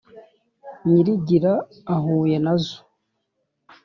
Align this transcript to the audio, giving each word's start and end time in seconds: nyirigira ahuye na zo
nyirigira 0.87 1.53
ahuye 1.95 2.37
na 2.45 2.53
zo 2.63 2.77